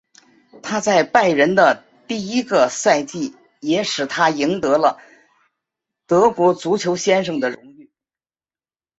[0.63, 4.99] 他在拜仁的第一个赛季也使他赢得了
[6.07, 7.91] 德国足球先生的荣誉。